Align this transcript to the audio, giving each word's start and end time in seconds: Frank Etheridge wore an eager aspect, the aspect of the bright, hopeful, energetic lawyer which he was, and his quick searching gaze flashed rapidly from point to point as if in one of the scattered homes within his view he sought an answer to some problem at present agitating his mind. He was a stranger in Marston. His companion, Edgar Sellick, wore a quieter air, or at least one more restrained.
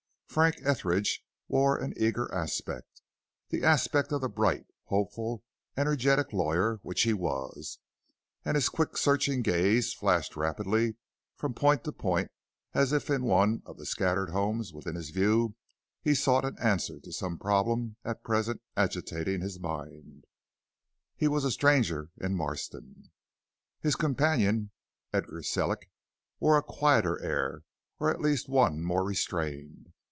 Frank 0.27 0.59
Etheridge 0.63 1.25
wore 1.49 1.75
an 1.77 1.93
eager 1.97 2.33
aspect, 2.33 3.01
the 3.49 3.65
aspect 3.65 4.13
of 4.13 4.21
the 4.21 4.29
bright, 4.29 4.65
hopeful, 4.85 5.43
energetic 5.75 6.31
lawyer 6.31 6.79
which 6.83 7.01
he 7.01 7.11
was, 7.13 7.79
and 8.45 8.55
his 8.55 8.69
quick 8.69 8.95
searching 8.95 9.41
gaze 9.41 9.93
flashed 9.93 10.37
rapidly 10.37 10.95
from 11.35 11.53
point 11.53 11.83
to 11.83 11.91
point 11.91 12.31
as 12.73 12.93
if 12.93 13.09
in 13.09 13.25
one 13.25 13.61
of 13.65 13.77
the 13.77 13.85
scattered 13.85 14.29
homes 14.29 14.71
within 14.71 14.95
his 14.95 15.09
view 15.09 15.55
he 16.01 16.15
sought 16.15 16.45
an 16.45 16.55
answer 16.59 16.97
to 17.01 17.11
some 17.11 17.37
problem 17.37 17.97
at 18.05 18.23
present 18.23 18.61
agitating 18.77 19.41
his 19.41 19.59
mind. 19.59 20.23
He 21.17 21.27
was 21.27 21.43
a 21.43 21.51
stranger 21.51 22.09
in 22.15 22.35
Marston. 22.37 23.11
His 23.81 23.97
companion, 23.97 24.71
Edgar 25.11 25.43
Sellick, 25.43 25.89
wore 26.39 26.57
a 26.57 26.63
quieter 26.63 27.21
air, 27.21 27.63
or 27.99 28.09
at 28.09 28.21
least 28.21 28.47
one 28.47 28.81
more 28.81 29.03
restrained. 29.03 29.91